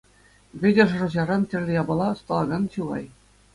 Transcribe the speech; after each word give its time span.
Вӗтӗ 0.63 0.83
шӑрҫаран 0.93 1.43
тӗрлӗ 1.53 1.73
япала 1.81 2.07
ӑсталакан 2.17 2.63
чылай. 2.75 3.05